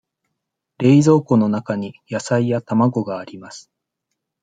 [0.79, 3.69] 冷蔵庫の中に野菜や卵があります。